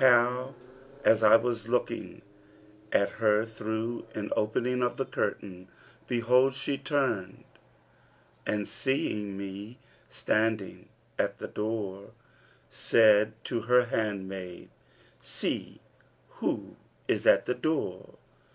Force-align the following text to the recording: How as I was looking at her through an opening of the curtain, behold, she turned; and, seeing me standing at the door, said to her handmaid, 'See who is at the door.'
How 0.00 0.54
as 1.02 1.22
I 1.22 1.36
was 1.36 1.66
looking 1.66 2.20
at 2.92 3.08
her 3.12 3.46
through 3.46 4.06
an 4.14 4.30
opening 4.36 4.82
of 4.82 4.98
the 4.98 5.06
curtain, 5.06 5.68
behold, 6.06 6.52
she 6.54 6.76
turned; 6.76 7.44
and, 8.44 8.68
seeing 8.68 9.34
me 9.38 9.78
standing 10.10 10.90
at 11.18 11.38
the 11.38 11.48
door, 11.48 12.10
said 12.68 13.32
to 13.44 13.62
her 13.62 13.86
handmaid, 13.86 14.68
'See 15.22 15.80
who 16.32 16.76
is 17.06 17.26
at 17.26 17.46
the 17.46 17.54
door.' 17.54 18.16